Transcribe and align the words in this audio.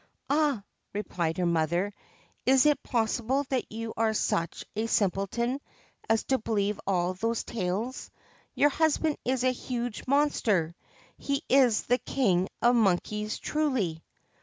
'Ah 0.31 0.53
1' 0.53 0.63
replied 0.95 1.37
her 1.37 1.45
mother,' 1.45 1.93
is 2.47 2.65
it 2.65 2.81
possible 2.81 3.43
that 3.49 3.71
you 3.71 3.93
are 3.95 4.15
such 4.15 4.65
a 4.75 4.87
simpleton 4.87 5.61
as 6.09 6.23
to 6.23 6.39
believe 6.39 6.79
all 6.87 7.13
those 7.13 7.43
tales? 7.43 8.09
Your 8.55 8.71
husband 8.71 9.17
is 9.25 9.43
a 9.43 9.51
huge 9.51 10.07
monster; 10.07 10.73
he 11.19 11.43
is 11.47 11.83
the 11.83 11.99
King 11.99 12.49
of 12.63 12.75
monkeys 12.75 13.37
truly.' 13.37 14.01